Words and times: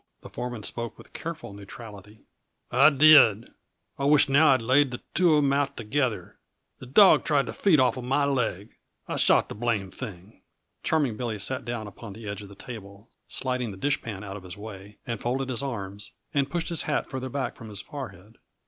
The 0.21 0.29
foreman 0.29 0.63
spoke 0.63 0.97
with 0.97 1.13
careful 1.13 1.53
neutrality. 1.53 2.25
"I 2.71 2.89
did. 2.89 3.51
I 3.99 4.05
wisht 4.05 4.29
now 4.29 4.47
I'd 4.47 4.59
laid 4.63 4.89
the 4.89 5.01
two 5.13 5.33
of 5.35 5.43
'em 5.43 5.53
out 5.53 5.77
together. 5.77 6.39
The 6.79 6.87
dawg 6.87 7.23
tried 7.23 7.45
to 7.45 7.53
feed 7.53 7.79
offa 7.79 8.01
my 8.01 8.25
leg. 8.25 8.75
I 9.07 9.17
shot 9.17 9.47
the 9.47 9.53
blame 9.53 9.91
thing." 9.91 10.41
Charming 10.81 11.17
Billy 11.17 11.37
sat 11.37 11.65
down 11.65 11.85
upon 11.85 12.13
the 12.13 12.27
edge 12.27 12.41
of 12.41 12.49
the 12.49 12.55
table 12.55 13.11
sliding 13.27 13.69
the 13.69 13.77
dishpan 13.77 14.23
out 14.23 14.35
of 14.37 14.41
his 14.41 14.57
way 14.57 14.97
and 15.05 15.19
folded 15.21 15.49
his 15.49 15.61
arms, 15.61 16.13
and 16.33 16.49
pushed 16.49 16.69
his 16.69 16.81
hat 16.89 17.07
farther 17.07 17.29
back 17.29 17.55
from 17.55 17.69
his 17.69 17.79
forehead. 17.83 18.39